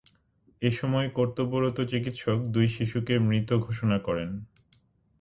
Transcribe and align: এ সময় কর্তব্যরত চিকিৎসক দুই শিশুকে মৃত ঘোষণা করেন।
এ 0.61 0.69
সময় 0.71 1.07
কর্তব্যরত 1.09 1.77
চিকিৎসক 1.81 2.37
দুই 2.47 2.67
শিশুকে 2.67 3.13
মৃত 3.19 3.49
ঘোষণা 3.57 3.97
করেন। 3.99 4.29